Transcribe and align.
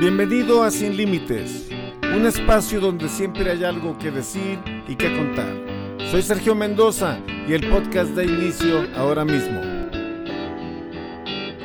Bienvenido 0.00 0.62
a 0.62 0.70
Sin 0.70 0.96
Límites, 0.96 1.68
un 2.14 2.24
espacio 2.24 2.78
donde 2.80 3.08
siempre 3.08 3.50
hay 3.50 3.64
algo 3.64 3.98
que 3.98 4.12
decir 4.12 4.56
y 4.86 4.94
que 4.94 5.12
contar. 5.16 5.52
Soy 6.12 6.22
Sergio 6.22 6.54
Mendoza 6.54 7.20
y 7.48 7.52
el 7.52 7.68
podcast 7.68 8.12
da 8.12 8.22
inicio 8.22 8.82
ahora 8.94 9.24
mismo. 9.24 9.60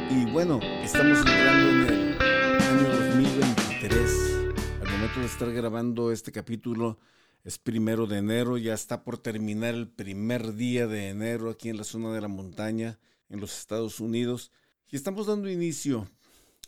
Y 0.10 0.26
bueno, 0.32 0.60
estamos 0.82 1.20
entrando 1.20 1.94
en 1.94 2.16
el 2.18 2.22
año 2.64 2.90
2023. 2.90 4.56
Al 4.82 4.92
momento 4.92 5.20
de 5.20 5.26
estar 5.28 5.52
grabando 5.54 6.12
este 6.12 6.32
capítulo 6.32 6.98
es 7.44 7.60
primero 7.60 8.08
de 8.08 8.18
enero, 8.18 8.58
ya 8.58 8.74
está 8.74 9.04
por 9.04 9.20
terminar 9.20 9.76
el 9.76 9.88
primer 9.88 10.56
día 10.56 10.88
de 10.88 11.10
enero 11.10 11.52
aquí 11.52 11.70
en 11.70 11.78
la 11.78 11.84
zona 11.84 12.12
de 12.12 12.22
la 12.22 12.30
montaña 12.30 12.98
en 13.30 13.40
los 13.40 13.56
Estados 13.60 14.00
Unidos. 14.00 14.52
Y 14.90 14.96
estamos 14.96 15.28
dando 15.28 15.52
inicio 15.52 16.08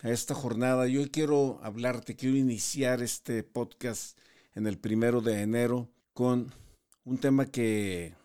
a 0.02 0.10
esta 0.10 0.36
jornada. 0.36 0.88
Yo 0.88 1.02
quiero 1.12 1.60
hablarte, 1.64 2.16
quiero 2.16 2.36
iniciar 2.36 3.02
este 3.02 3.44
podcast 3.44 4.18
en 4.54 4.68
el 4.68 4.78
primero 4.78 5.22
de 5.22 5.42
enero 5.42 5.90
con 6.14 6.54
un 7.04 7.18
tema 7.18 7.46
que, 7.46 8.16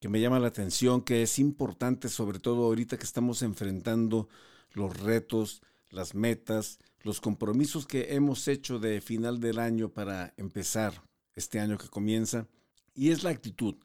que 0.00 0.08
me 0.08 0.20
llama 0.20 0.38
la 0.38 0.48
atención, 0.48 1.02
que 1.02 1.22
es 1.22 1.38
importante, 1.38 2.08
sobre 2.08 2.38
todo 2.38 2.64
ahorita 2.64 2.96
que 2.98 3.04
estamos 3.04 3.42
enfrentando 3.42 4.28
los 4.72 4.98
retos, 5.00 5.62
las 5.90 6.14
metas, 6.14 6.78
los 7.02 7.20
compromisos 7.20 7.86
que 7.86 8.14
hemos 8.14 8.48
hecho 8.48 8.78
de 8.78 9.00
final 9.00 9.40
del 9.40 9.58
año 9.58 9.88
para 9.88 10.34
empezar 10.36 11.02
este 11.34 11.60
año 11.60 11.78
que 11.78 11.88
comienza, 11.88 12.46
y 12.94 13.10
es 13.10 13.22
la 13.22 13.30
actitud. 13.30 13.76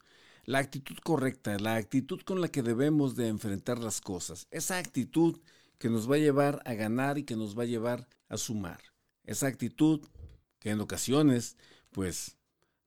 La 0.46 0.60
actitud 0.60 0.98
correcta, 0.98 1.58
la 1.58 1.76
actitud 1.76 2.20
con 2.26 2.42
la 2.42 2.50
que 2.50 2.64
debemos 2.64 3.16
de 3.16 3.30
enfrentar 3.30 3.80
las 3.80 4.02
cosas. 4.02 4.48
Esa 4.52 4.78
actitud 4.78 5.40
que 5.84 5.90
nos 5.90 6.10
va 6.10 6.16
a 6.16 6.20
llevar 6.20 6.62
a 6.64 6.76
ganar 6.76 7.18
y 7.18 7.26
que 7.26 7.36
nos 7.36 7.60
va 7.60 7.64
a 7.64 7.66
llevar 7.66 8.08
a 8.30 8.38
sumar. 8.38 8.80
Esa 9.26 9.48
actitud 9.48 10.00
que 10.60 10.70
en 10.70 10.80
ocasiones 10.80 11.58
pues 11.92 12.38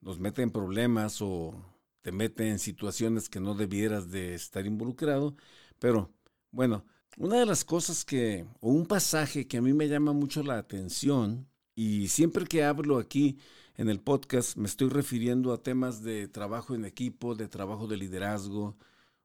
nos 0.01 0.19
mete 0.19 0.41
en 0.41 0.49
problemas 0.49 1.21
o 1.21 1.53
te 2.01 2.11
mete 2.11 2.49
en 2.49 2.57
situaciones 2.57 3.29
que 3.29 3.39
no 3.39 3.53
debieras 3.53 4.09
de 4.09 4.33
estar 4.33 4.65
involucrado, 4.65 5.35
pero 5.77 6.11
bueno, 6.49 6.87
una 7.17 7.37
de 7.37 7.45
las 7.45 7.63
cosas 7.63 8.03
que, 8.03 8.47
o 8.61 8.71
un 8.71 8.87
pasaje 8.87 9.47
que 9.47 9.57
a 9.57 9.61
mí 9.61 9.73
me 9.73 9.87
llama 9.87 10.13
mucho 10.13 10.41
la 10.41 10.57
atención, 10.57 11.47
y 11.75 12.07
siempre 12.07 12.45
que 12.45 12.63
hablo 12.63 12.97
aquí 12.97 13.37
en 13.75 13.89
el 13.89 13.99
podcast 13.99 14.57
me 14.57 14.65
estoy 14.65 14.89
refiriendo 14.89 15.53
a 15.53 15.61
temas 15.61 16.01
de 16.01 16.27
trabajo 16.27 16.73
en 16.73 16.83
equipo, 16.83 17.35
de 17.35 17.47
trabajo 17.47 17.85
de 17.85 17.97
liderazgo 17.97 18.75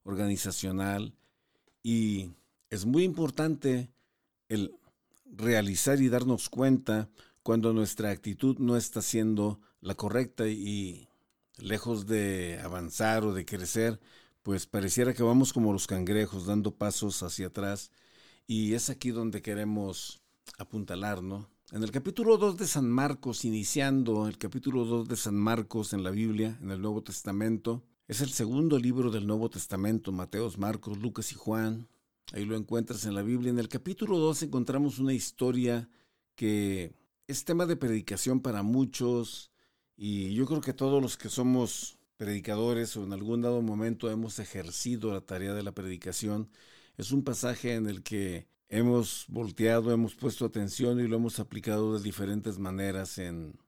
organizacional, 0.02 1.14
y 1.82 2.32
es 2.72 2.86
muy 2.86 3.04
importante 3.04 3.92
el 4.48 4.74
realizar 5.26 6.00
y 6.00 6.08
darnos 6.08 6.48
cuenta 6.48 7.10
cuando 7.42 7.74
nuestra 7.74 8.08
actitud 8.08 8.56
no 8.60 8.78
está 8.78 9.02
siendo 9.02 9.60
la 9.82 9.94
correcta 9.94 10.48
y 10.48 11.06
lejos 11.58 12.06
de 12.06 12.58
avanzar 12.64 13.24
o 13.24 13.34
de 13.34 13.44
crecer, 13.44 14.00
pues 14.42 14.66
pareciera 14.66 15.12
que 15.12 15.22
vamos 15.22 15.52
como 15.52 15.74
los 15.74 15.86
cangrejos 15.86 16.46
dando 16.46 16.74
pasos 16.74 17.22
hacia 17.22 17.48
atrás 17.48 17.90
y 18.46 18.72
es 18.72 18.88
aquí 18.88 19.10
donde 19.10 19.42
queremos 19.42 20.22
apuntalar, 20.56 21.22
¿no? 21.22 21.50
En 21.72 21.82
el 21.82 21.90
capítulo 21.90 22.38
2 22.38 22.56
de 22.56 22.66
San 22.66 22.88
Marcos, 22.88 23.44
iniciando 23.44 24.26
el 24.26 24.38
capítulo 24.38 24.86
2 24.86 25.08
de 25.08 25.16
San 25.16 25.34
Marcos 25.34 25.92
en 25.92 26.02
la 26.02 26.10
Biblia, 26.10 26.58
en 26.62 26.70
el 26.70 26.80
Nuevo 26.80 27.02
Testamento, 27.02 27.82
es 28.08 28.22
el 28.22 28.30
segundo 28.30 28.78
libro 28.78 29.10
del 29.10 29.26
Nuevo 29.26 29.50
Testamento, 29.50 30.10
Mateos, 30.10 30.56
Marcos, 30.56 30.96
Lucas 30.96 31.32
y 31.32 31.34
Juan. 31.34 31.86
Ahí 32.32 32.44
lo 32.44 32.56
encuentras 32.56 33.04
en 33.04 33.14
la 33.14 33.22
Biblia. 33.22 33.50
En 33.50 33.58
el 33.58 33.68
capítulo 33.68 34.18
2 34.18 34.44
encontramos 34.44 34.98
una 34.98 35.12
historia 35.12 35.88
que 36.34 36.94
es 37.26 37.44
tema 37.44 37.66
de 37.66 37.76
predicación 37.76 38.40
para 38.40 38.62
muchos 38.62 39.50
y 39.96 40.34
yo 40.34 40.46
creo 40.46 40.60
que 40.60 40.72
todos 40.72 41.02
los 41.02 41.16
que 41.16 41.28
somos 41.28 41.98
predicadores 42.16 42.96
o 42.96 43.04
en 43.04 43.12
algún 43.12 43.42
dado 43.42 43.62
momento 43.62 44.10
hemos 44.10 44.38
ejercido 44.38 45.12
la 45.12 45.20
tarea 45.20 45.54
de 45.54 45.62
la 45.62 45.72
predicación, 45.72 46.48
es 46.96 47.10
un 47.10 47.24
pasaje 47.24 47.74
en 47.74 47.86
el 47.86 48.02
que 48.02 48.46
hemos 48.68 49.26
volteado, 49.28 49.92
hemos 49.92 50.14
puesto 50.14 50.44
atención 50.44 51.00
y 51.00 51.08
lo 51.08 51.16
hemos 51.16 51.40
aplicado 51.40 51.98
de 51.98 52.02
diferentes 52.02 52.58
maneras 52.58 53.18
en, 53.18 53.58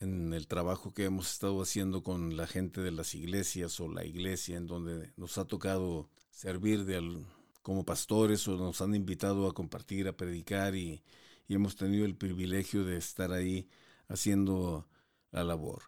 en 0.00 0.32
el 0.32 0.46
trabajo 0.48 0.92
que 0.92 1.04
hemos 1.04 1.30
estado 1.30 1.60
haciendo 1.62 2.02
con 2.02 2.36
la 2.36 2.46
gente 2.46 2.80
de 2.80 2.90
las 2.90 3.14
iglesias 3.14 3.78
o 3.80 3.88
la 3.88 4.04
iglesia 4.04 4.56
en 4.56 4.66
donde 4.66 5.12
nos 5.16 5.38
ha 5.38 5.44
tocado 5.44 6.08
servir 6.30 6.84
de, 6.86 7.22
como 7.62 7.84
pastores 7.84 8.46
o 8.48 8.56
nos 8.56 8.80
han 8.80 8.94
invitado 8.94 9.48
a 9.48 9.54
compartir, 9.54 10.08
a 10.08 10.16
predicar 10.16 10.74
y, 10.74 11.02
hemos 11.48 11.74
tenido 11.74 12.04
el 12.04 12.14
privilegio 12.14 12.84
de 12.84 12.96
estar 12.96 13.32
ahí 13.32 13.68
haciendo 14.06 14.86
la 15.32 15.42
labor. 15.42 15.82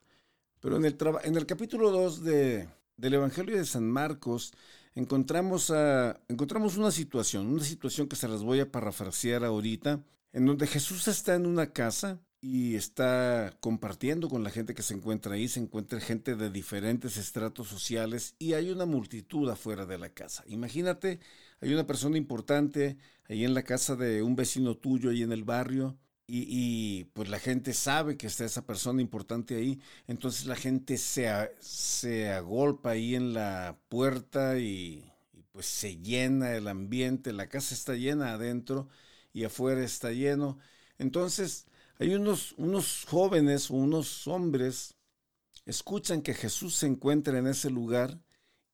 Pero 0.59 0.77
en 0.77 0.85
el, 0.85 0.97
en 1.23 1.37
el 1.37 1.47
capítulo 1.47 1.93
2 1.93 2.25
de, 2.25 2.69
del 2.97 3.15
Evangelio 3.15 3.57
de 3.57 3.65
San 3.65 3.89
Marcos 3.89 4.53
encontramos, 4.97 5.71
a, 5.71 6.21
encontramos 6.29 6.77
una 6.77 6.91
situación, 6.91 7.47
una 7.47 7.63
situación 7.63 8.09
que 8.09 8.17
se 8.17 8.27
las 8.27 8.43
voy 8.43 8.59
a 8.59 8.73
parafrasear 8.73 9.45
ahorita, 9.45 10.05
en 10.33 10.47
donde 10.47 10.67
Jesús 10.67 11.07
está 11.07 11.37
en 11.37 11.47
una 11.47 11.73
casa 11.73 12.21
y 12.41 12.75
está 12.75 13.57
compartiendo 13.61 14.29
con 14.29 14.43
la 14.43 14.51
gente 14.51 14.75
que 14.75 14.83
se 14.83 14.95
encuentra 14.95 15.35
ahí, 15.35 15.47
se 15.47 15.61
encuentra 15.61 16.01
gente 16.01 16.35
de 16.35 16.51
diferentes 16.51 17.17
estratos 17.17 17.69
sociales 17.69 18.35
y 18.39 18.55
hay 18.55 18.71
una 18.71 18.85
multitud 18.85 19.49
afuera 19.49 19.87
de 19.87 19.99
la 19.99 20.09
casa. 20.09 20.43
Imagínate 20.49 21.21
hay 21.63 21.73
una 21.73 21.87
persona 21.87 22.19
importante 22.19 22.99
ahí 23.29 23.45
en 23.45 23.55
la 23.55 23.63
casa 23.63 23.97
de 23.97 24.23
un 24.23 24.37
vecino 24.37 24.77
tuyo, 24.77 25.11
ahí 25.11 25.23
en 25.23 25.33
el 25.33 25.45
barrio, 25.45 25.97
y, 26.27 27.05
pues 27.13 27.29
la 27.29 27.39
gente 27.39 27.75
sabe 27.75 28.17
que 28.17 28.27
está 28.27 28.45
esa 28.45 28.65
persona 28.67 29.03
importante 29.03 29.57
ahí, 29.57 29.81
entonces 30.07 30.47
la 30.47 30.57
gente 30.57 30.97
se, 30.97 32.31
agolpa 32.31 32.91
ahí 32.91 33.15
en 33.15 33.35
la 33.35 33.79
puerta 33.89 34.59
y, 34.59 35.05
pues 35.53 35.67
se 35.67 35.99
llena 35.99 36.55
el 36.55 36.69
ambiente, 36.69 37.33
la 37.33 37.49
casa 37.49 37.75
está 37.75 37.95
llena 37.95 38.33
adentro 38.33 38.89
y 39.33 39.45
afuera 39.45 39.85
está 39.85 40.13
lleno. 40.13 40.59
Entonces 40.99 41.67
hay 41.99 42.15
unos, 42.15 42.53
unos 42.57 43.05
jóvenes 43.07 43.71
o 43.71 43.75
unos 43.75 44.27
hombres 44.27 44.97
escuchan 45.67 46.23
que 46.23 46.35
Jesús 46.35 46.75
se 46.77 46.87
encuentra 46.87 47.39
en 47.39 47.47
ese 47.47 47.71
lugar 47.71 48.19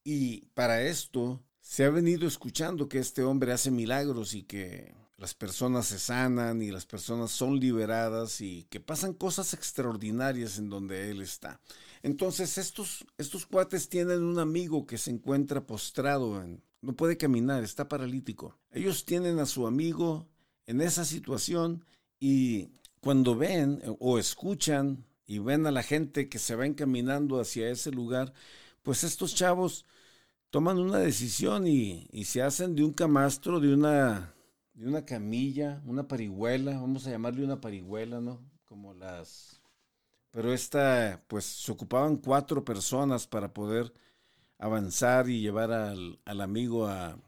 y 0.05 0.47
para 0.55 0.83
esto 0.83 1.43
se 1.69 1.85
ha 1.85 1.91
venido 1.91 2.27
escuchando 2.27 2.89
que 2.89 2.99
este 2.99 3.23
hombre 3.23 3.53
hace 3.53 3.71
milagros 3.71 4.33
y 4.33 4.43
que 4.43 4.95
las 5.19 5.35
personas 5.35 5.85
se 5.85 5.99
sanan 5.99 6.63
y 6.63 6.71
las 6.71 6.87
personas 6.87 7.31
son 7.31 7.61
liberadas 7.61 8.41
y 8.41 8.65
que 8.71 8.81
pasan 8.81 9.13
cosas 9.13 9.53
extraordinarias 9.53 10.57
en 10.57 10.71
donde 10.71 11.11
él 11.11 11.21
está. 11.21 11.61
Entonces 12.03 12.57
estos, 12.57 13.05
estos 13.19 13.45
cuates 13.45 13.91
tienen 13.91 14.23
un 14.23 14.39
amigo 14.39 14.87
que 14.87 14.97
se 14.97 15.11
encuentra 15.11 15.67
postrado, 15.67 16.41
en, 16.43 16.63
no 16.81 16.95
puede 16.95 17.19
caminar, 17.19 17.63
está 17.63 17.87
paralítico. 17.87 18.57
Ellos 18.71 19.05
tienen 19.05 19.39
a 19.39 19.45
su 19.45 19.67
amigo 19.67 20.27
en 20.65 20.81
esa 20.81 21.05
situación 21.05 21.85
y 22.19 22.71
cuando 23.01 23.37
ven 23.37 23.83
o 23.99 24.19
escuchan 24.19 25.05
y 25.27 25.39
ven 25.39 25.67
a 25.67 25.71
la 25.71 25.83
gente 25.83 26.31
que 26.31 26.39
se 26.39 26.57
va 26.57 26.65
encaminando 26.65 27.39
hacia 27.39 27.69
ese 27.69 27.91
lugar, 27.91 28.33
pues 28.83 29.05
estos 29.05 29.35
chavos 29.35 29.85
toman 30.51 30.79
una 30.79 30.99
decisión 30.99 31.67
y, 31.67 32.07
se 32.25 32.43
hacen 32.43 32.75
de 32.75 32.85
un 32.85 32.93
camastro, 32.93 33.61
de 33.61 33.75
una, 33.75 34.35
de 34.75 34.87
una 34.87 35.05
camilla, 35.05 35.83
una 35.87 36.09
parihuela, 36.09 36.73
vamos 36.73 37.07
a 37.07 37.11
llamarle 37.11 37.45
una 37.45 37.61
parihuela, 37.61 38.21
¿no? 38.21 38.41
Como 38.65 38.95
las... 38.95 39.61
Pero 40.31 40.53
esta, 40.53 41.25
pues 41.27 41.45
se 41.45 41.73
ocupaban 41.73 42.19
cuatro 42.19 42.65
personas 42.65 43.27
para 43.27 43.53
poder 43.53 43.93
avanzar 44.59 45.29
y 45.29 45.41
llevar 45.41 45.73
al, 45.73 46.21
al 46.25 46.41
amigo 46.41 46.87
a, 46.87 47.19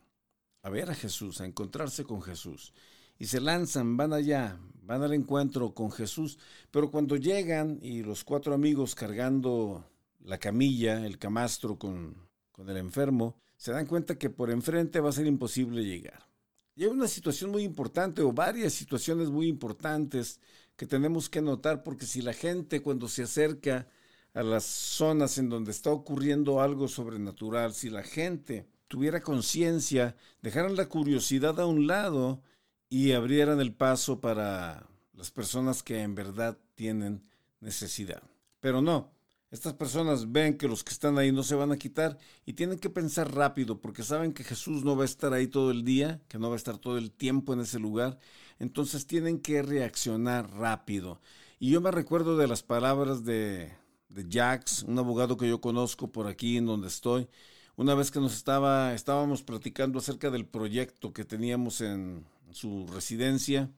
a 0.63 0.71
ver 0.71 0.91
a 0.91 0.95
Jesús, 0.95 1.41
a 1.41 1.47
encontrarse 1.47 2.05
con 2.05 2.23
Jesús. 2.23 2.75
Y 3.19 3.27
se 3.27 3.41
lanzan, 3.41 3.97
van 3.97 4.13
allá, 4.13 4.59
van 4.83 5.03
al 5.03 5.15
encuentro 5.15 5.75
con 5.75 5.91
Jesús. 5.91 6.39
Pero 6.71 6.91
cuando 6.91 7.17
llegan 7.17 7.79
y 7.83 8.03
los 8.03 8.23
cuatro 8.23 8.55
amigos 8.55 8.95
cargando 8.95 9.85
la 10.23 10.39
camilla, 10.39 11.05
el 11.07 11.19
camastro 11.19 11.79
con, 11.79 12.30
con 12.53 12.69
el 12.69 12.77
enfermo, 12.77 13.37
se 13.57 13.73
dan 13.73 13.87
cuenta 13.87 14.19
que 14.19 14.31
por 14.31 14.51
enfrente 14.51 15.01
va 15.01 15.11
a 15.11 15.13
ser 15.13 15.27
imposible 15.27 15.85
llegar. 15.85 16.27
Y 16.75 16.85
hay 16.85 16.91
una 16.91 17.09
situación 17.09 17.51
muy 17.51 17.63
importante 17.63 18.23
o 18.23 18.33
varias 18.33 18.73
situaciones 18.73 19.29
muy 19.29 19.49
importantes 19.49 20.41
que 20.77 20.87
tenemos 20.87 21.29
que 21.29 21.43
notar 21.43 21.83
porque 21.83 22.07
si 22.07 22.23
la 22.23 22.33
gente 22.33 22.81
cuando 22.81 23.07
se 23.09 23.25
acerca 23.25 23.87
a 24.33 24.43
las 24.43 24.65
zonas 24.65 25.37
en 25.39 25.49
donde 25.49 25.73
está 25.73 25.91
ocurriendo 25.91 26.61
algo 26.63 26.89
sobrenatural, 26.89 27.75
si 27.75 27.91
la 27.91 28.03
gente 28.03 28.67
tuviera 28.89 29.21
conciencia, 29.21 30.17
dejaran 30.41 30.77
la 30.77 30.89
curiosidad 30.89 31.61
a 31.61 31.67
un 31.67 31.87
lado 31.87 32.43
y 32.89 33.13
abrieran 33.13 33.61
el 33.61 33.75
paso 33.75 34.21
para 34.21 34.89
las 35.13 35.31
personas 35.31 35.83
que 35.83 36.01
en 36.01 36.15
verdad 36.15 36.59
tienen 36.75 37.23
necesidad. 37.61 38.23
Pero 38.61 38.81
no, 38.81 39.13
estas 39.51 39.75
personas 39.75 40.31
ven 40.31 40.57
que 40.57 40.69
los 40.69 40.85
que 40.85 40.93
están 40.93 41.19
ahí 41.19 41.33
no 41.33 41.43
se 41.43 41.57
van 41.57 41.73
a 41.73 41.77
quitar 41.77 42.19
y 42.47 42.53
tienen 42.53 42.79
que 42.79 42.89
pensar 42.91 43.35
rápido 43.35 43.81
porque 43.81 44.05
saben 44.05 44.33
que 44.33 44.45
Jesús 44.45 44.85
no 44.85 44.97
va 44.97 45.03
a 45.03 45.07
estar 45.07 45.33
ahí 45.33 45.49
todo 45.49 45.71
el 45.73 45.85
día, 45.85 46.21
que 46.29 46.39
no 46.39 46.49
va 46.49 46.55
a 46.55 46.57
estar 46.57 46.79
todo 46.79 46.99
el 46.99 47.11
tiempo 47.11 47.53
en 47.53 47.61
ese 47.61 47.79
lugar. 47.79 48.19
entonces 48.59 49.07
tienen 49.07 49.41
que 49.41 49.63
reaccionar 49.63 50.51
rápido. 50.53 51.21
Y 51.59 51.71
yo 51.71 51.81
me 51.81 51.91
recuerdo 51.91 52.37
de 52.37 52.47
las 52.49 52.63
palabras 52.63 53.25
de, 53.25 53.73
de 54.09 54.27
Jax, 54.31 54.85
un 54.85 54.99
abogado 54.99 55.37
que 55.37 55.49
yo 55.49 55.61
conozco 55.61 56.13
por 56.13 56.27
aquí 56.27 56.57
en 56.57 56.67
donde 56.67 56.89
estoy, 56.89 57.29
una 57.77 57.95
vez 57.95 58.11
que 58.11 58.21
nos 58.21 58.35
estaba, 58.35 58.95
estábamos 58.95 59.43
platicando 59.43 59.99
acerca 59.99 60.31
del 60.31 60.47
proyecto 60.47 61.13
que 61.13 61.25
teníamos 61.25 61.81
en 61.81 62.25
su 62.53 62.87
residencia 62.89 63.71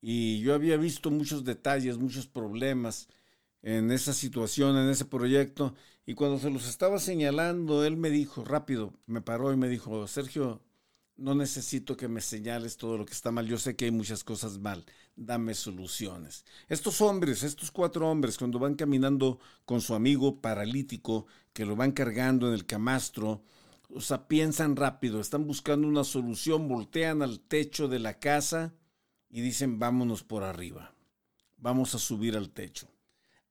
y 0.00 0.40
yo 0.40 0.54
había 0.54 0.76
visto 0.76 1.10
muchos 1.10 1.44
detalles, 1.44 1.98
muchos 1.98 2.26
problemas 2.26 3.08
en 3.66 3.90
esa 3.90 4.12
situación, 4.12 4.78
en 4.78 4.88
ese 4.88 5.04
proyecto 5.04 5.74
y 6.06 6.14
cuando 6.14 6.38
se 6.38 6.50
los 6.50 6.68
estaba 6.68 7.00
señalando, 7.00 7.84
él 7.84 7.96
me 7.96 8.10
dijo, 8.10 8.44
rápido, 8.44 8.94
me 9.06 9.22
paró 9.22 9.52
y 9.52 9.56
me 9.56 9.68
dijo, 9.68 10.06
Sergio, 10.06 10.62
no 11.16 11.34
necesito 11.34 11.96
que 11.96 12.06
me 12.06 12.20
señales 12.20 12.76
todo 12.76 12.96
lo 12.96 13.04
que 13.04 13.12
está 13.12 13.32
mal. 13.32 13.48
Yo 13.48 13.58
sé 13.58 13.74
que 13.74 13.86
hay 13.86 13.90
muchas 13.90 14.22
cosas 14.22 14.58
mal. 14.58 14.86
Dame 15.16 15.52
soluciones. 15.54 16.44
Estos 16.68 17.00
hombres, 17.00 17.42
estos 17.42 17.72
cuatro 17.72 18.08
hombres, 18.08 18.38
cuando 18.38 18.60
van 18.60 18.76
caminando 18.76 19.40
con 19.64 19.80
su 19.80 19.96
amigo 19.96 20.40
paralítico, 20.40 21.26
que 21.52 21.66
lo 21.66 21.74
van 21.74 21.90
cargando 21.90 22.46
en 22.46 22.54
el 22.54 22.66
camastro, 22.66 23.42
o 23.90 24.00
sea, 24.00 24.28
piensan 24.28 24.76
rápido, 24.76 25.20
están 25.20 25.44
buscando 25.44 25.88
una 25.88 26.04
solución, 26.04 26.68
voltean 26.68 27.20
al 27.20 27.40
techo 27.40 27.88
de 27.88 27.98
la 27.98 28.20
casa 28.20 28.74
y 29.28 29.40
dicen, 29.40 29.80
vámonos 29.80 30.22
por 30.22 30.44
arriba. 30.44 30.94
Vamos 31.56 31.96
a 31.96 31.98
subir 31.98 32.36
al 32.36 32.50
techo. 32.50 32.86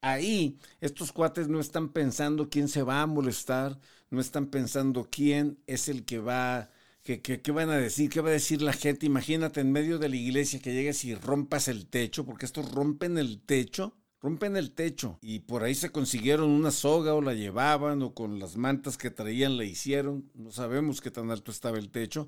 Ahí, 0.06 0.60
estos 0.82 1.12
cuates 1.12 1.48
no 1.48 1.60
están 1.60 1.90
pensando 1.90 2.48
quién 2.48 2.68
se 2.68 2.84
va 2.84 3.02
a 3.02 3.08
molestar, 3.08 3.80
no 4.12 4.22
están 4.22 4.46
pensando 4.48 5.10
quién 5.10 5.58
es 5.66 5.90
el 5.90 6.06
que 6.06 6.20
va 6.20 6.70
¿Qué, 7.04 7.52
van 7.52 7.70
a 7.70 7.78
decir? 7.78 8.10
¿Qué 8.10 8.20
va 8.20 8.30
a 8.30 8.32
decir 8.34 8.64
la 8.64 8.74
gente? 8.74 9.06
Imagínate 9.06 9.62
en 9.62 9.72
medio 9.72 10.00
de 10.00 10.10
la 10.10 10.16
iglesia 10.16 10.60
que 10.60 10.74
llegues 10.74 11.06
y 11.06 11.14
rompas 11.14 11.68
el 11.68 11.88
techo, 11.88 12.26
porque 12.26 12.48
estos 12.48 12.72
rompen 12.72 13.20
el 13.20 13.42
techo, 13.42 13.96
rompen 14.22 14.58
el 14.58 14.72
techo 14.72 15.20
y 15.22 15.40
por 15.40 15.64
ahí 15.64 15.76
se 15.76 15.92
consiguieron 15.92 16.50
una 16.50 16.72
soga 16.72 17.14
o 17.14 17.22
la 17.22 17.36
llevaban 17.36 18.02
o 18.02 18.16
con 18.16 18.40
las 18.40 18.58
mantas 18.58 18.98
que 18.98 19.12
traían 19.12 19.58
la 19.58 19.66
hicieron. 19.66 20.32
No 20.34 20.52
sabemos 20.52 21.00
qué 21.00 21.12
tan 21.12 21.30
alto 21.30 21.52
estaba 21.52 21.78
el 21.78 21.92
techo, 21.92 22.28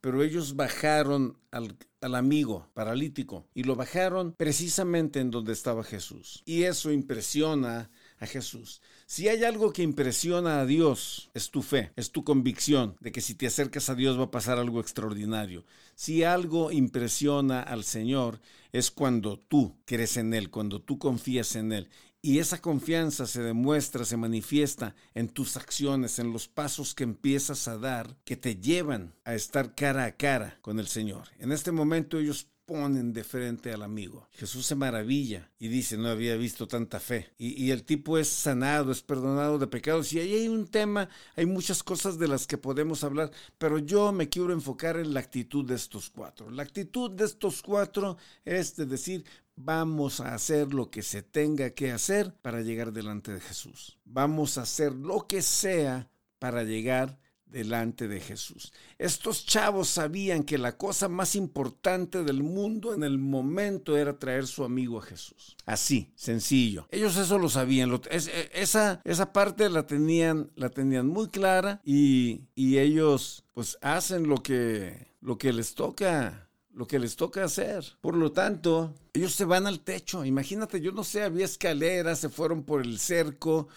pero 0.00 0.22
ellos 0.22 0.56
bajaron 0.56 1.38
al, 1.50 1.76
amigo 2.00 2.68
paralítico 2.72 3.48
y 3.52 3.64
lo 3.64 3.74
bajaron 3.74 4.32
precisamente 4.36 5.18
en 5.18 5.32
donde 5.32 5.52
estaba 5.52 5.82
Jesús. 5.82 6.42
Y 6.44 6.62
eso 6.62 6.92
impresiona 6.92 7.90
a 8.18 8.26
Jesús. 8.26 8.80
Si 9.06 9.28
hay 9.28 9.42
algo 9.42 9.72
que 9.72 9.82
impresiona 9.82 10.60
a 10.60 10.66
Dios, 10.66 11.30
es 11.34 11.50
tu 11.50 11.62
fe, 11.62 11.92
es 11.96 12.12
tu 12.12 12.22
convicción 12.22 12.96
de 13.00 13.10
que 13.10 13.20
si 13.20 13.34
te 13.34 13.48
acercas 13.48 13.88
a 13.88 13.96
Dios 13.96 14.18
va 14.18 14.24
a 14.24 14.30
pasar 14.30 14.58
algo 14.58 14.80
extraordinario. 14.80 15.64
Si 15.96 16.22
algo 16.22 16.70
impresiona 16.70 17.60
al 17.60 17.82
Señor, 17.82 18.40
es 18.72 18.90
cuando 18.90 19.38
tú 19.38 19.74
crees 19.84 20.16
en 20.16 20.34
Él, 20.34 20.50
cuando 20.50 20.80
tú 20.80 20.98
confías 20.98 21.56
en 21.56 21.72
Él. 21.72 21.88
Y 22.26 22.40
esa 22.40 22.60
confianza 22.60 23.24
se 23.24 23.40
demuestra, 23.40 24.04
se 24.04 24.16
manifiesta 24.16 24.96
en 25.14 25.28
tus 25.28 25.56
acciones, 25.56 26.18
en 26.18 26.32
los 26.32 26.48
pasos 26.48 26.92
que 26.92 27.04
empiezas 27.04 27.68
a 27.68 27.78
dar 27.78 28.16
que 28.24 28.36
te 28.36 28.56
llevan 28.56 29.14
a 29.24 29.36
estar 29.36 29.76
cara 29.76 30.06
a 30.06 30.16
cara 30.16 30.58
con 30.60 30.80
el 30.80 30.88
Señor. 30.88 31.28
En 31.38 31.52
este 31.52 31.70
momento 31.70 32.18
ellos 32.18 32.48
ponen 32.66 33.12
de 33.12 33.22
frente 33.22 33.72
al 33.72 33.84
amigo. 33.84 34.28
Jesús 34.32 34.66
se 34.66 34.74
maravilla 34.74 35.52
y 35.60 35.68
dice, 35.68 35.96
no 35.96 36.08
había 36.08 36.36
visto 36.36 36.66
tanta 36.66 36.98
fe. 36.98 37.30
Y, 37.38 37.70
el 37.70 37.84
tipo 37.84 38.18
es 38.18 38.26
sanado, 38.26 38.90
es 38.90 39.02
perdonado 39.02 39.60
de 39.60 39.68
pecados. 39.68 40.12
Y 40.12 40.18
ahí 40.18 40.34
hay 40.34 40.48
un 40.48 40.66
tema, 40.66 41.08
hay 41.36 41.46
muchas 41.46 41.84
cosas 41.84 42.18
de 42.18 42.26
las 42.26 42.48
que 42.48 42.58
podemos 42.58 43.04
hablar, 43.04 43.30
pero 43.56 43.78
yo 43.78 44.10
me 44.10 44.28
quiero 44.28 44.52
enfocar 44.52 44.96
en 44.96 45.14
la 45.14 45.20
actitud 45.20 45.64
de 45.64 45.76
estos 45.76 46.10
cuatro. 46.10 46.50
La 46.50 46.64
actitud 46.64 47.12
de 47.12 47.24
estos 47.24 47.62
cuatro 47.62 48.16
es 48.44 48.74
de 48.74 48.84
decir, 48.84 49.24
vamos 49.56 50.20
a 50.20 50.34
hacer 50.34 50.72
lo 50.72 50.90
que 50.90 51.02
se 51.02 51.22
tenga 51.22 51.70
que 51.70 51.90
hacer 51.90 52.34
para 52.42 52.60
llegar 52.60 52.92
delante 52.92 53.32
de 53.32 53.40
Jesús. 53.40 53.98
Vamos 54.04 54.58
a 54.58 54.62
hacer 54.62 54.92
lo 54.92 55.26
que 55.26 55.42
sea 55.42 56.08
para 56.38 56.62
llegar 56.62 57.18
delante 57.46 58.08
de 58.08 58.20
Jesús. 58.20 58.72
Estos 58.98 59.46
chavos 59.46 59.88
sabían 59.88 60.42
que 60.42 60.58
la 60.58 60.76
cosa 60.76 61.08
más 61.08 61.36
importante 61.36 62.22
del 62.22 62.42
mundo 62.42 62.92
en 62.92 63.02
el 63.02 63.18
momento 63.18 63.96
era 63.96 64.18
traer 64.18 64.46
su 64.46 64.64
amigo 64.64 64.98
a 64.98 65.02
Jesús. 65.02 65.56
Así, 65.64 66.12
sencillo. 66.16 66.86
Ellos 66.90 67.16
eso 67.16 67.38
lo 67.38 67.48
sabían. 67.48 67.98
E, 68.10 68.50
esa, 68.52 69.00
esa 69.04 69.32
parte 69.32 69.70
la 69.70 69.86
tenían, 69.86 70.50
la 70.56 70.70
tenían 70.70 71.06
muy 71.06 71.28
clara 71.28 71.80
y, 71.84 72.42
y 72.54 72.78
ellos 72.78 73.44
pues 73.54 73.78
hacen 73.80 74.28
lo 74.28 74.42
que, 74.42 75.14
lo 75.20 75.38
que 75.38 75.52
les 75.52 75.74
toca 75.74 76.45
lo 76.76 76.86
que 76.86 76.98
les 76.98 77.16
toca 77.16 77.42
hacer. 77.42 77.84
Por 78.02 78.16
lo 78.16 78.32
tanto, 78.32 78.94
ellos 79.14 79.32
se 79.32 79.46
van 79.46 79.66
al 79.66 79.80
techo. 79.80 80.26
Imagínate, 80.26 80.78
yo 80.80 80.92
no 80.92 81.04
sé, 81.04 81.22
había 81.22 81.46
escaleras, 81.46 82.18
se 82.18 82.28
fueron 82.28 82.64
por 82.64 82.82
el 82.82 82.98
cerco, 82.98 83.68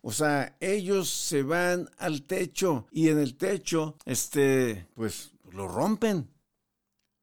o 0.00 0.10
sea, 0.10 0.56
ellos 0.58 1.10
se 1.10 1.42
van 1.42 1.90
al 1.98 2.22
techo 2.22 2.86
y 2.90 3.08
en 3.08 3.18
el 3.18 3.36
techo, 3.36 3.98
este, 4.06 4.88
pues 4.94 5.32
lo 5.52 5.68
rompen. 5.68 6.30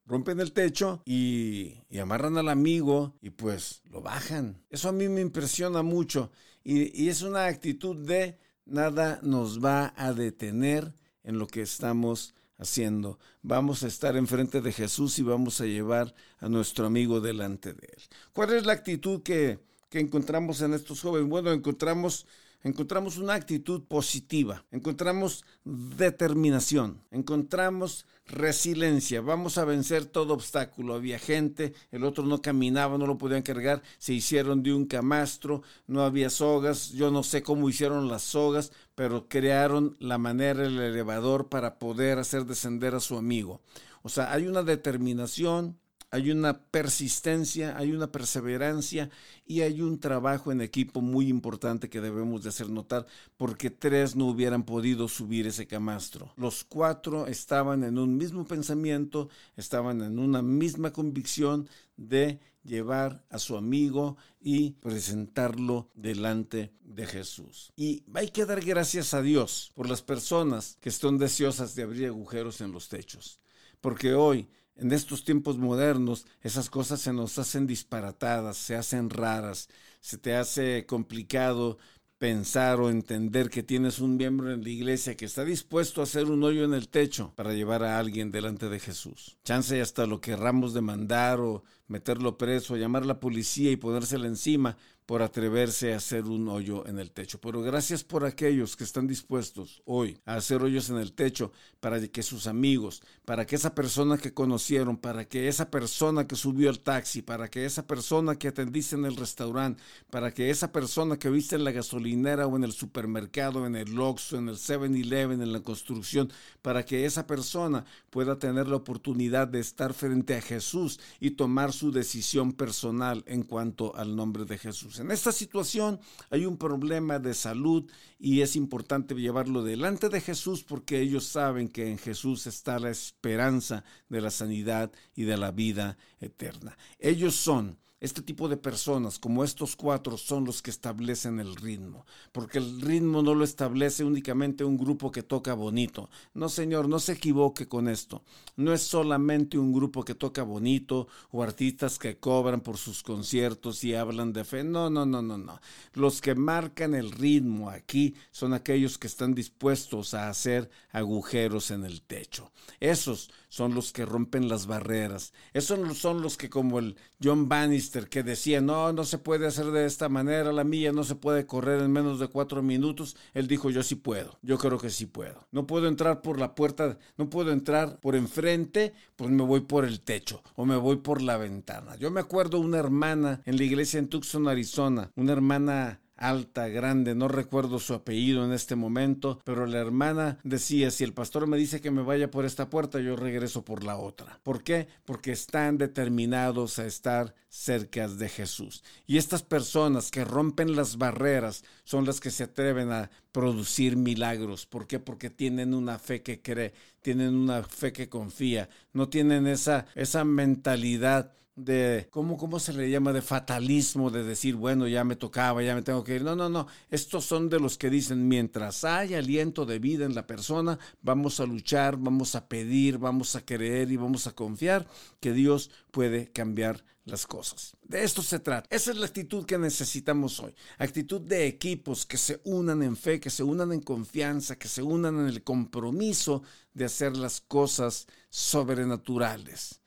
Rompen 0.05 0.39
el 0.39 0.51
techo 0.51 1.01
y, 1.03 1.77
amarran 1.99 2.37
al 2.37 2.49
amigo 2.49 3.15
y 3.19 3.31
pues 3.31 3.81
lo 3.89 4.01
bajan. 4.01 4.61
Eso 4.69 4.89
a 4.89 4.91
mí 4.91 5.09
me 5.09 5.21
impresiona 5.21 5.81
mucho 5.81 6.29
y, 6.63 7.03
y 7.03 7.09
es 7.09 7.23
una 7.23 7.45
actitud 7.47 7.95
de 8.05 8.37
nada 8.65 9.19
nos 9.23 9.63
va 9.63 9.93
a 9.97 10.13
detener 10.13 10.93
en 11.23 11.39
lo 11.39 11.47
que 11.47 11.61
estamos 11.61 12.35
haciendo. 12.57 13.19
Vamos 13.41 13.83
a 13.83 13.87
estar 13.87 14.15
enfrente 14.15 14.61
de 14.61 14.71
Jesús 14.71 15.19
y 15.19 15.23
vamos 15.23 15.61
a 15.61 15.65
llevar 15.65 16.13
a 16.39 16.49
nuestro 16.49 16.85
amigo 16.85 17.21
delante 17.21 17.73
de 17.73 17.87
él. 17.87 18.03
¿Cuál 18.33 18.53
es 18.53 18.65
la 18.65 18.73
actitud 18.73 19.21
que, 19.23 19.59
que 19.89 19.99
encontramos 19.99 20.61
en 20.61 20.73
estos 20.73 21.01
jóvenes? 21.01 21.29
Bueno, 21.29 21.51
encontramos 21.51 22.25
encontramos 22.63 23.17
una 23.17 23.33
actitud 23.33 23.83
positiva, 23.83 24.65
encontramos 24.71 25.45
determinación, 25.63 27.01
encontramos 27.11 28.05
resiliencia, 28.25 29.21
vamos 29.21 29.57
a 29.57 29.65
vencer 29.65 30.05
todo 30.05 30.33
obstáculo. 30.33 30.95
Había 30.95 31.19
gente, 31.19 31.73
el 31.91 32.03
otro 32.03 32.25
no 32.25 32.41
caminaba, 32.41 32.97
no 32.97 33.05
lo 33.05 33.17
podían 33.17 33.41
cargar, 33.41 33.81
se 33.97 34.13
hicieron 34.13 34.63
de 34.63 34.73
un 34.73 34.85
camastro, 34.85 35.61
no 35.87 36.03
había 36.03 36.29
sogas, 36.29 36.91
yo 36.91 37.11
no 37.11 37.23
sé 37.23 37.43
cómo 37.43 37.69
hicieron 37.69 38.07
las 38.07 38.23
sogas, 38.23 38.71
pero 38.95 39.27
crearon 39.27 39.97
la 39.99 40.17
manera, 40.17 40.65
el 40.65 40.79
elevador 40.79 41.49
para 41.49 41.79
poder 41.79 42.17
hacer 42.17 42.45
descender 42.45 42.95
a 42.95 42.99
su 42.99 43.17
amigo. 43.17 43.61
O 44.03 44.09
sea, 44.09 44.31
hay 44.31 44.47
una 44.47 44.63
determinación, 44.63 45.79
hay 46.13 46.29
una 46.29 46.61
persistencia, 46.61 47.75
hay 47.75 47.91
una 47.91 48.11
perseverancia 48.11 49.09
y 49.47 49.61
hay 49.61 49.81
un 49.81 49.99
trabajo 49.99 50.51
en 50.51 50.61
equipo 50.61 51.01
muy 51.01 51.27
importante 51.27 51.89
que 51.89 52.01
debemos 52.01 52.43
de 52.43 52.49
hacer 52.49 52.69
notar 52.69 53.07
porque 53.35 53.71
tres 53.71 54.15
no 54.15 54.27
hubieran 54.27 54.61
podido 54.61 55.07
subir 55.07 55.47
ese 55.47 55.65
camastro. 55.65 56.31
Los 56.37 56.65
cuatro 56.65 57.25
estaban 57.25 57.83
en 57.83 57.97
un 57.97 58.15
mismo 58.15 58.45
pensamiento, 58.45 59.29
estaban 59.57 60.03
en 60.03 60.19
una 60.19 60.43
misma 60.43 60.93
convicción 60.93 61.67
de 61.97 62.39
llevar 62.63 63.25
a 63.31 63.39
su 63.39 63.57
amigo 63.57 64.15
y 64.39 64.73
presentarlo 64.73 65.89
delante 65.95 66.75
de 66.83 67.07
Jesús. 67.07 67.73
Y 67.75 68.03
hay 68.13 68.27
que 68.27 68.45
dar 68.45 68.63
gracias 68.63 69.15
a 69.15 69.23
Dios 69.23 69.71
por 69.73 69.89
las 69.89 70.03
personas 70.03 70.77
que 70.79 70.89
están 70.89 71.17
deseosas 71.17 71.73
de 71.73 71.81
abrir 71.81 72.05
agujeros 72.05 72.61
en 72.61 72.71
los 72.71 72.87
techos, 72.87 73.39
porque 73.81 74.13
hoy 74.13 74.47
en 74.75 74.91
estos 74.91 75.23
tiempos 75.23 75.57
modernos 75.57 76.25
esas 76.41 76.69
cosas 76.69 77.01
se 77.01 77.13
nos 77.13 77.37
hacen 77.37 77.67
disparatadas, 77.67 78.57
se 78.57 78.75
hacen 78.75 79.09
raras, 79.09 79.69
se 80.01 80.17
te 80.17 80.35
hace 80.35 80.85
complicado 80.85 81.77
pensar 82.17 82.79
o 82.79 82.89
entender 82.89 83.49
que 83.49 83.63
tienes 83.63 83.99
un 83.99 84.15
miembro 84.15 84.53
en 84.53 84.63
la 84.63 84.69
iglesia 84.69 85.17
que 85.17 85.25
está 85.25 85.43
dispuesto 85.43 85.99
a 85.99 86.05
hacer 86.05 86.25
un 86.25 86.41
hoyo 86.43 86.63
en 86.63 86.73
el 86.73 86.87
techo 86.87 87.33
para 87.35 87.53
llevar 87.53 87.83
a 87.83 87.99
alguien 87.99 88.31
delante 88.31 88.69
de 88.69 88.79
Jesús. 88.79 89.37
Chance 89.43 89.81
hasta 89.81 90.05
lo 90.05 90.21
querramos 90.21 90.73
demandar 90.73 91.41
o 91.41 91.65
meterlo 91.87 92.37
preso, 92.37 92.77
llamar 92.77 93.03
a 93.03 93.07
la 93.07 93.19
policía 93.19 93.71
y 93.71 93.75
ponérsela 93.75 94.27
encima, 94.27 94.77
por 95.05 95.21
atreverse 95.21 95.93
a 95.93 95.97
hacer 95.97 96.25
un 96.25 96.47
hoyo 96.47 96.87
en 96.87 96.99
el 96.99 97.11
techo. 97.11 97.39
Pero 97.39 97.61
gracias 97.61 98.03
por 98.03 98.25
aquellos 98.25 98.75
que 98.75 98.83
están 98.83 99.07
dispuestos 99.07 99.81
hoy 99.85 100.17
a 100.25 100.35
hacer 100.35 100.63
hoyos 100.63 100.89
en 100.89 100.97
el 100.97 101.13
techo 101.13 101.51
para 101.79 101.99
que 102.07 102.23
sus 102.23 102.47
amigos, 102.47 103.01
para 103.25 103.45
que 103.45 103.55
esa 103.55 103.75
persona 103.75 104.17
que 104.17 104.33
conocieron, 104.33 104.97
para 104.97 105.25
que 105.27 105.47
esa 105.47 105.69
persona 105.69 106.27
que 106.27 106.35
subió 106.35 106.69
al 106.69 106.79
taxi, 106.79 107.21
para 107.21 107.49
que 107.49 107.65
esa 107.65 107.85
persona 107.85 108.35
que 108.35 108.47
atendiste 108.47 108.95
en 108.95 109.05
el 109.05 109.15
restaurante, 109.15 109.81
para 110.09 110.33
que 110.33 110.49
esa 110.49 110.71
persona 110.71 111.17
que 111.17 111.29
viste 111.29 111.55
en 111.55 111.63
la 111.63 111.71
gasolinera 111.71 112.47
o 112.47 112.55
en 112.55 112.63
el 112.63 112.71
supermercado, 112.71 113.65
en 113.65 113.75
el 113.75 113.99
Oxxo, 113.99 114.37
en 114.37 114.49
el 114.49 114.55
7-Eleven, 114.55 115.41
en 115.41 115.51
la 115.51 115.61
construcción, 115.61 116.31
para 116.61 116.85
que 116.85 117.05
esa 117.05 117.27
persona 117.27 117.85
pueda 118.09 118.39
tener 118.39 118.67
la 118.67 118.77
oportunidad 118.77 119.47
de 119.47 119.59
estar 119.59 119.93
frente 119.93 120.35
a 120.35 120.41
Jesús 120.41 120.99
y 121.19 121.31
tomar 121.31 121.73
su 121.73 121.91
decisión 121.91 122.53
personal 122.53 123.23
en 123.27 123.43
cuanto 123.43 123.95
al 123.95 124.15
nombre 124.15 124.45
de 124.45 124.57
Jesús. 124.57 124.92
Jesús. 124.93 124.99
En 124.99 125.11
esta 125.11 125.31
situación 125.31 125.99
hay 126.29 126.45
un 126.45 126.57
problema 126.57 127.19
de 127.19 127.33
salud 127.33 127.89
y 128.19 128.41
es 128.41 128.55
importante 128.55 129.15
llevarlo 129.15 129.63
delante 129.63 130.09
de 130.09 130.21
Jesús 130.21 130.63
porque 130.63 130.99
ellos 130.99 131.25
saben 131.25 131.67
que 131.67 131.89
en 131.89 131.97
Jesús 131.97 132.47
está 132.47 132.79
la 132.79 132.89
esperanza 132.89 133.83
de 134.09 134.21
la 134.21 134.31
sanidad 134.31 134.91
y 135.15 135.23
de 135.23 135.37
la 135.37 135.51
vida 135.51 135.97
eterna. 136.19 136.77
Ellos 136.99 137.35
son 137.35 137.77
este 138.03 138.21
tipo 138.21 138.49
de 138.49 138.57
personas, 138.57 139.17
como 139.17 139.45
estos 139.45 139.77
cuatro, 139.77 140.17
son 140.17 140.43
los 140.43 140.61
que 140.61 140.71
establecen 140.71 141.39
el 141.39 141.55
ritmo, 141.55 142.05
porque 142.33 142.57
el 142.57 142.81
ritmo 142.81 143.23
no 143.23 143.33
lo 143.33 143.45
establece 143.45 144.03
únicamente 144.03 144.65
un 144.65 144.77
grupo 144.77 145.09
que 145.09 145.23
toca 145.23 145.53
bonito. 145.53 146.09
No, 146.33 146.49
señor, 146.49 146.89
no 146.89 146.99
se 146.99 147.13
equivoque 147.13 147.69
con 147.69 147.87
esto. 147.87 148.21
No 148.57 148.73
es 148.73 148.81
solamente 148.81 149.57
un 149.57 149.71
grupo 149.71 150.03
que 150.03 150.15
toca 150.15 150.43
bonito 150.43 151.07
o 151.31 151.43
artistas 151.43 151.97
que 151.97 152.17
cobran 152.17 152.59
por 152.59 152.75
sus 152.75 153.03
conciertos 153.03 153.81
y 153.85 153.95
hablan 153.95 154.33
de 154.33 154.43
fe. 154.43 154.65
No, 154.65 154.89
no, 154.89 155.05
no, 155.05 155.21
no, 155.21 155.37
no. 155.37 155.61
Los 155.93 156.19
que 156.19 156.35
marcan 156.35 156.95
el 156.95 157.09
ritmo 157.09 157.69
aquí 157.69 158.15
son 158.31 158.53
aquellos 158.53 158.97
que 158.97 159.07
están 159.07 159.33
dispuestos 159.33 160.13
a 160.13 160.27
hacer 160.27 160.69
agujeros 160.91 161.71
en 161.71 161.85
el 161.85 162.01
techo. 162.01 162.51
Esos 162.81 163.31
son 163.53 163.75
los 163.75 163.93
que 163.93 164.03
rompen 164.03 164.49
las 164.49 164.65
barreras. 164.65 165.31
Esos 165.53 165.99
son 165.99 166.23
los 166.23 166.37
que 166.37 166.49
como 166.49 166.79
el 166.79 166.95
John 167.23 167.47
Bannister 167.47 168.09
que 168.09 168.23
decía, 168.23 168.61
no, 168.61 168.91
no 168.93 169.03
se 169.03 169.19
puede 169.19 169.45
hacer 169.45 169.67
de 169.67 169.85
esta 169.85 170.09
manera, 170.09 170.51
la 170.51 170.63
milla 170.63 170.91
no 170.91 171.03
se 171.03 171.13
puede 171.13 171.45
correr 171.45 171.79
en 171.79 171.91
menos 171.91 172.19
de 172.19 172.29
cuatro 172.29 172.63
minutos, 172.63 173.15
él 173.35 173.47
dijo, 173.47 173.69
yo 173.69 173.83
sí 173.83 173.93
puedo, 173.93 174.39
yo 174.41 174.57
creo 174.57 174.79
que 174.79 174.89
sí 174.89 175.05
puedo. 175.05 175.47
No 175.51 175.67
puedo 175.67 175.87
entrar 175.87 176.23
por 176.23 176.39
la 176.39 176.55
puerta, 176.55 176.97
no 177.15 177.29
puedo 177.29 177.51
entrar 177.51 177.99
por 177.99 178.15
enfrente, 178.15 178.95
pues 179.15 179.29
me 179.29 179.43
voy 179.43 179.59
por 179.59 179.85
el 179.85 180.01
techo 180.01 180.41
o 180.55 180.65
me 180.65 180.75
voy 180.75 180.95
por 180.95 181.21
la 181.21 181.37
ventana. 181.37 181.95
Yo 181.97 182.09
me 182.09 182.21
acuerdo 182.21 182.59
una 182.59 182.79
hermana 182.79 183.43
en 183.45 183.57
la 183.57 183.65
iglesia 183.65 183.99
en 183.99 184.07
Tucson, 184.07 184.47
Arizona, 184.47 185.11
una 185.15 185.31
hermana 185.31 185.99
alta, 186.15 186.67
grande, 186.67 187.15
no 187.15 187.27
recuerdo 187.27 187.79
su 187.79 187.93
apellido 187.93 188.45
en 188.45 188.53
este 188.53 188.75
momento, 188.75 189.41
pero 189.43 189.65
la 189.65 189.79
hermana 189.79 190.39
decía, 190.43 190.91
si 190.91 191.03
el 191.03 191.13
pastor 191.13 191.47
me 191.47 191.57
dice 191.57 191.81
que 191.81 191.91
me 191.91 192.01
vaya 192.01 192.31
por 192.31 192.45
esta 192.45 192.69
puerta, 192.69 192.99
yo 192.99 193.15
regreso 193.15 193.65
por 193.65 193.83
la 193.83 193.97
otra. 193.97 194.39
¿Por 194.43 194.63
qué? 194.63 194.87
Porque 195.05 195.31
están 195.31 195.77
determinados 195.77 196.79
a 196.79 196.85
estar 196.85 197.35
cerca 197.49 198.07
de 198.07 198.29
Jesús. 198.29 198.83
Y 199.05 199.17
estas 199.17 199.43
personas 199.43 200.11
que 200.11 200.25
rompen 200.25 200.75
las 200.75 200.97
barreras 200.97 201.63
son 201.83 202.05
las 202.05 202.19
que 202.19 202.31
se 202.31 202.45
atreven 202.45 202.91
a 202.91 203.11
producir 203.31 203.95
milagros. 203.95 204.65
¿Por 204.65 204.87
qué? 204.87 204.99
Porque 204.99 205.29
tienen 205.29 205.73
una 205.73 205.99
fe 205.99 206.21
que 206.21 206.41
cree, 206.41 206.73
tienen 207.01 207.35
una 207.35 207.63
fe 207.63 207.91
que 207.91 208.09
confía, 208.09 208.69
no 208.93 209.09
tienen 209.09 209.47
esa, 209.47 209.85
esa 209.95 210.23
mentalidad 210.23 211.33
de, 211.55 212.07
¿cómo, 212.09 212.37
¿cómo 212.37 212.59
se 212.59 212.73
le 212.73 212.89
llama? 212.89 213.13
De 213.13 213.21
fatalismo, 213.21 214.09
de 214.09 214.23
decir, 214.23 214.55
bueno, 214.55 214.87
ya 214.87 215.03
me 215.03 215.15
tocaba, 215.15 215.61
ya 215.61 215.75
me 215.75 215.81
tengo 215.81 216.03
que 216.03 216.15
ir. 216.15 216.23
No, 216.23 216.35
no, 216.35 216.49
no. 216.49 216.67
Estos 216.89 217.25
son 217.25 217.49
de 217.49 217.59
los 217.59 217.77
que 217.77 217.89
dicen, 217.89 218.27
mientras 218.27 218.83
hay 218.83 219.13
aliento 219.13 219.65
de 219.65 219.79
vida 219.79 220.05
en 220.05 220.15
la 220.15 220.25
persona, 220.25 220.79
vamos 221.01 221.39
a 221.39 221.45
luchar, 221.45 221.97
vamos 221.97 222.35
a 222.35 222.47
pedir, 222.47 222.97
vamos 222.97 223.35
a 223.35 223.45
creer 223.45 223.91
y 223.91 223.97
vamos 223.97 224.27
a 224.27 224.33
confiar 224.33 224.87
que 225.19 225.33
Dios 225.33 225.69
puede 225.91 226.31
cambiar 226.31 226.83
las 227.05 227.27
cosas. 227.27 227.75
De 227.83 228.03
esto 228.03 228.21
se 228.21 228.39
trata. 228.39 228.67
Esa 228.73 228.91
es 228.91 228.97
la 228.97 229.05
actitud 229.05 229.45
que 229.45 229.57
necesitamos 229.57 230.39
hoy. 230.39 230.55
Actitud 230.77 231.21
de 231.21 231.47
equipos 231.47 232.05
que 232.05 232.17
se 232.17 232.39
unan 232.45 232.81
en 232.81 232.95
fe, 232.95 233.19
que 233.19 233.29
se 233.29 233.43
unan 233.43 233.73
en 233.73 233.81
confianza, 233.81 234.57
que 234.57 234.69
se 234.69 234.81
unan 234.81 235.19
en 235.19 235.27
el 235.27 235.43
compromiso 235.43 236.43
de 236.73 236.85
hacer 236.85 237.17
las 237.17 237.41
cosas 237.41 238.07
sobrenaturales. 238.29 239.82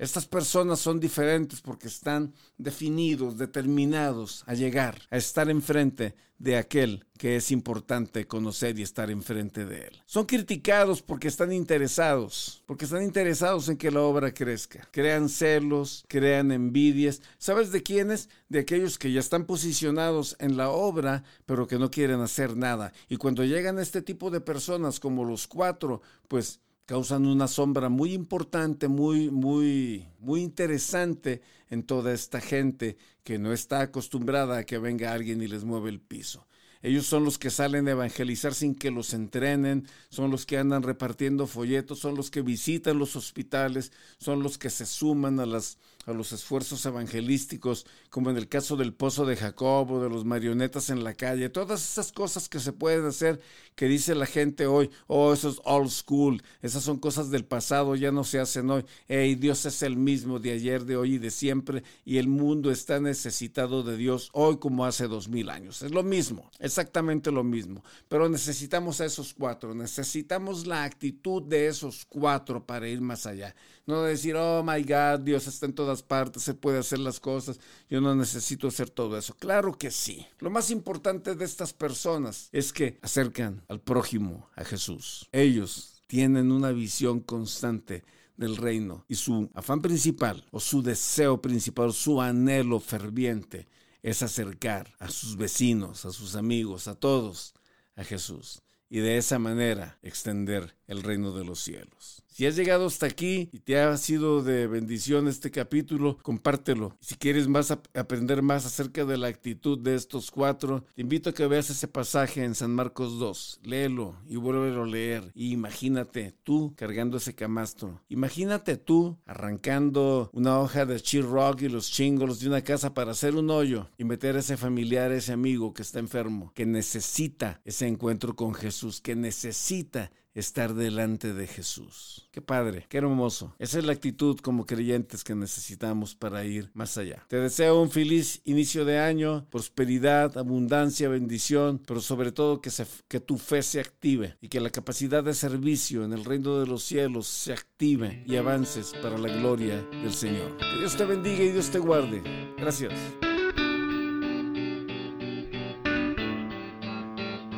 Estas 0.00 0.24
personas 0.24 0.80
son 0.80 0.98
diferentes 0.98 1.60
porque 1.60 1.88
están 1.88 2.32
definidos, 2.56 3.36
determinados 3.36 4.44
a 4.46 4.54
llegar, 4.54 5.02
a 5.10 5.18
estar 5.18 5.50
enfrente 5.50 6.14
de 6.38 6.56
aquel 6.56 7.04
que 7.18 7.36
es 7.36 7.50
importante 7.50 8.26
conocer 8.26 8.78
y 8.78 8.82
estar 8.82 9.10
enfrente 9.10 9.66
de 9.66 9.88
él. 9.88 10.02
Son 10.06 10.24
criticados 10.24 11.02
porque 11.02 11.28
están 11.28 11.52
interesados, 11.52 12.64
porque 12.64 12.86
están 12.86 13.02
interesados 13.02 13.68
en 13.68 13.76
que 13.76 13.90
la 13.90 14.00
obra 14.00 14.32
crezca. 14.32 14.88
Crean 14.90 15.28
celos, 15.28 16.06
crean 16.08 16.50
envidias. 16.50 17.20
¿Sabes 17.36 17.70
de 17.70 17.82
quiénes? 17.82 18.30
De 18.48 18.60
aquellos 18.60 18.98
que 18.98 19.12
ya 19.12 19.20
están 19.20 19.44
posicionados 19.44 20.34
en 20.38 20.56
la 20.56 20.70
obra, 20.70 21.24
pero 21.44 21.66
que 21.66 21.78
no 21.78 21.90
quieren 21.90 22.22
hacer 22.22 22.56
nada. 22.56 22.94
Y 23.10 23.18
cuando 23.18 23.44
llegan 23.44 23.78
este 23.78 24.00
tipo 24.00 24.30
de 24.30 24.40
personas 24.40 24.98
como 24.98 25.26
los 25.26 25.46
cuatro, 25.46 26.00
pues 26.26 26.60
causan 26.90 27.24
una 27.24 27.46
sombra 27.46 27.88
muy 27.88 28.14
importante, 28.14 28.88
muy, 28.88 29.30
muy, 29.30 30.08
muy 30.18 30.40
interesante 30.42 31.40
en 31.68 31.84
toda 31.84 32.12
esta 32.12 32.40
gente 32.40 32.96
que 33.22 33.38
no 33.38 33.52
está 33.52 33.80
acostumbrada 33.80 34.58
a 34.58 34.64
que 34.64 34.76
venga 34.78 35.12
alguien 35.12 35.40
y 35.40 35.46
les 35.46 35.62
mueva 35.62 35.88
el 35.88 36.00
piso. 36.00 36.48
Ellos 36.82 37.06
son 37.06 37.22
los 37.22 37.38
que 37.38 37.50
salen 37.50 37.86
a 37.86 37.92
evangelizar 37.92 38.54
sin 38.54 38.74
que 38.74 38.90
los 38.90 39.14
entrenen, 39.14 39.86
son 40.08 40.32
los 40.32 40.46
que 40.46 40.58
andan 40.58 40.82
repartiendo 40.82 41.46
folletos, 41.46 42.00
son 42.00 42.16
los 42.16 42.28
que 42.28 42.42
visitan 42.42 42.98
los 42.98 43.14
hospitales, 43.14 43.92
son 44.18 44.42
los 44.42 44.58
que 44.58 44.68
se 44.68 44.84
suman 44.84 45.38
a 45.38 45.46
las 45.46 45.78
a 46.06 46.12
los 46.12 46.32
esfuerzos 46.32 46.84
evangelísticos, 46.86 47.86
como 48.08 48.30
en 48.30 48.36
el 48.36 48.48
caso 48.48 48.76
del 48.76 48.94
pozo 48.94 49.26
de 49.26 49.36
Jacob 49.36 49.90
o 49.90 50.02
de 50.02 50.08
los 50.08 50.24
marionetas 50.24 50.90
en 50.90 51.04
la 51.04 51.14
calle, 51.14 51.48
todas 51.48 51.82
esas 51.82 52.12
cosas 52.12 52.48
que 52.48 52.58
se 52.58 52.72
pueden 52.72 53.04
hacer, 53.04 53.40
que 53.74 53.86
dice 53.86 54.14
la 54.14 54.26
gente 54.26 54.66
hoy, 54.66 54.90
oh, 55.06 55.32
eso 55.32 55.50
es 55.50 55.60
old 55.64 55.90
school, 55.90 56.42
esas 56.62 56.82
son 56.82 56.98
cosas 56.98 57.30
del 57.30 57.44
pasado, 57.44 57.96
ya 57.96 58.12
no 58.12 58.24
se 58.24 58.40
hacen 58.40 58.70
hoy. 58.70 58.84
Hey, 59.08 59.34
Dios 59.34 59.66
es 59.66 59.82
el 59.82 59.96
mismo 59.96 60.38
de 60.38 60.52
ayer, 60.52 60.84
de 60.84 60.96
hoy 60.96 61.14
y 61.14 61.18
de 61.18 61.30
siempre, 61.30 61.82
y 62.04 62.18
el 62.18 62.28
mundo 62.28 62.70
está 62.70 63.00
necesitado 63.00 63.82
de 63.82 63.96
Dios 63.96 64.30
hoy 64.32 64.58
como 64.58 64.84
hace 64.84 65.06
dos 65.06 65.28
mil 65.28 65.50
años. 65.50 65.82
Es 65.82 65.92
lo 65.92 66.02
mismo, 66.02 66.50
exactamente 66.58 67.30
lo 67.30 67.44
mismo, 67.44 67.84
pero 68.08 68.28
necesitamos 68.28 69.00
a 69.00 69.04
esos 69.04 69.34
cuatro, 69.34 69.74
necesitamos 69.74 70.66
la 70.66 70.84
actitud 70.84 71.42
de 71.42 71.66
esos 71.66 72.04
cuatro 72.06 72.64
para 72.64 72.88
ir 72.88 73.00
más 73.00 73.26
allá. 73.26 73.54
No 73.86 74.02
decir, 74.02 74.36
oh 74.36 74.62
my 74.62 74.82
God, 74.82 75.20
Dios 75.20 75.46
está 75.46 75.66
en 75.66 75.74
todas 75.90 76.02
partes, 76.04 76.44
se 76.44 76.54
puede 76.54 76.78
hacer 76.78 77.00
las 77.00 77.18
cosas, 77.18 77.58
yo 77.88 78.00
no 78.00 78.14
necesito 78.14 78.68
hacer 78.68 78.90
todo 78.90 79.18
eso. 79.18 79.34
Claro 79.34 79.76
que 79.76 79.90
sí. 79.90 80.24
Lo 80.38 80.48
más 80.48 80.70
importante 80.70 81.34
de 81.34 81.44
estas 81.44 81.72
personas 81.72 82.48
es 82.52 82.72
que 82.72 83.00
acercan 83.02 83.64
al 83.66 83.80
prójimo 83.80 84.48
a 84.54 84.62
Jesús. 84.62 85.28
Ellos 85.32 86.04
tienen 86.06 86.52
una 86.52 86.70
visión 86.70 87.18
constante 87.18 88.04
del 88.36 88.56
reino 88.56 89.04
y 89.08 89.16
su 89.16 89.50
afán 89.52 89.82
principal 89.82 90.46
o 90.52 90.60
su 90.60 90.80
deseo 90.80 91.42
principal, 91.42 91.92
su 91.92 92.22
anhelo 92.22 92.78
ferviente 92.78 93.66
es 94.00 94.22
acercar 94.22 94.94
a 95.00 95.08
sus 95.08 95.36
vecinos, 95.36 96.04
a 96.04 96.12
sus 96.12 96.36
amigos, 96.36 96.86
a 96.86 96.94
todos 96.94 97.52
a 97.96 98.04
Jesús 98.04 98.62
y 98.88 99.00
de 99.00 99.16
esa 99.18 99.40
manera 99.40 99.98
extender 100.02 100.76
el 100.90 101.02
reino 101.02 101.32
de 101.32 101.44
los 101.44 101.60
cielos. 101.60 102.22
Si 102.26 102.46
has 102.46 102.56
llegado 102.56 102.86
hasta 102.86 103.06
aquí 103.06 103.48
y 103.52 103.58
te 103.60 103.78
ha 103.78 103.96
sido 103.96 104.42
de 104.42 104.66
bendición 104.66 105.28
este 105.28 105.50
capítulo, 105.50 106.16
compártelo. 106.22 106.96
Si 107.00 107.14
quieres 107.16 107.48
más 107.48 107.70
aprender 107.70 108.40
más 108.40 108.64
acerca 108.64 109.04
de 109.04 109.18
la 109.18 109.28
actitud 109.28 109.78
de 109.78 109.94
estos 109.94 110.30
cuatro, 110.30 110.84
te 110.94 111.02
invito 111.02 111.30
a 111.30 111.34
que 111.34 111.46
veas 111.46 111.70
ese 111.70 111.86
pasaje 111.86 112.42
en 112.42 112.54
San 112.54 112.74
Marcos 112.74 113.18
2. 113.18 113.60
Léelo 113.64 114.16
y 114.26 114.36
vuélvelo 114.36 114.84
a 114.84 114.86
leer. 114.86 115.30
Y 115.34 115.52
imagínate 115.52 116.34
tú 116.42 116.72
cargando 116.76 117.18
ese 117.18 117.34
camastro. 117.34 118.00
Imagínate 118.08 118.76
tú 118.76 119.18
arrancando 119.26 120.30
una 120.32 120.58
hoja 120.60 120.86
de 120.86 120.98
rock 121.20 121.62
y 121.62 121.68
los 121.68 121.90
chingos 121.90 122.40
de 122.40 122.48
una 122.48 122.62
casa 122.62 122.94
para 122.94 123.12
hacer 123.12 123.34
un 123.34 123.50
hoyo 123.50 123.90
y 123.98 124.04
meter 124.04 124.36
a 124.36 124.40
ese 124.40 124.56
familiar, 124.56 125.12
ese 125.12 125.32
amigo 125.32 125.74
que 125.74 125.82
está 125.82 125.98
enfermo, 125.98 126.52
que 126.54 126.64
necesita 126.64 127.60
ese 127.64 127.86
encuentro 127.86 128.34
con 128.34 128.54
Jesús, 128.54 129.00
que 129.00 129.14
necesita 129.14 130.10
estar 130.34 130.74
delante 130.74 131.32
de 131.32 131.46
Jesús. 131.46 132.28
Qué 132.30 132.40
padre, 132.40 132.86
qué 132.88 132.98
hermoso. 132.98 133.54
Esa 133.58 133.78
es 133.78 133.84
la 133.84 133.92
actitud 133.92 134.38
como 134.38 134.66
creyentes 134.66 135.24
que 135.24 135.34
necesitamos 135.34 136.14
para 136.14 136.44
ir 136.44 136.70
más 136.74 136.96
allá. 136.98 137.24
Te 137.28 137.36
deseo 137.36 137.80
un 137.80 137.90
feliz 137.90 138.40
inicio 138.44 138.84
de 138.84 138.98
año, 138.98 139.46
prosperidad, 139.50 140.36
abundancia, 140.38 141.08
bendición, 141.08 141.80
pero 141.86 142.00
sobre 142.00 142.32
todo 142.32 142.60
que, 142.60 142.70
que 143.08 143.20
tu 143.20 143.38
fe 143.38 143.62
se 143.62 143.80
active 143.80 144.36
y 144.40 144.48
que 144.48 144.60
la 144.60 144.70
capacidad 144.70 145.24
de 145.24 145.34
servicio 145.34 146.04
en 146.04 146.12
el 146.12 146.24
reino 146.24 146.60
de 146.60 146.66
los 146.66 146.84
cielos 146.84 147.26
se 147.26 147.52
active 147.52 148.24
y 148.26 148.36
avances 148.36 148.92
para 149.02 149.18
la 149.18 149.28
gloria 149.28 149.82
del 150.02 150.12
Señor. 150.12 150.56
Que 150.58 150.78
Dios 150.78 150.96
te 150.96 151.04
bendiga 151.04 151.42
y 151.42 151.52
Dios 151.52 151.70
te 151.70 151.78
guarde. 151.78 152.22
Gracias. 152.56 152.92